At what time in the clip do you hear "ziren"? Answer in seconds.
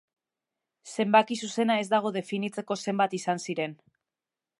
3.47-3.77